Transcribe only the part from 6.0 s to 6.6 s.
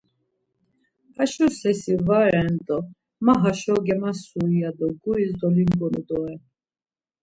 doren.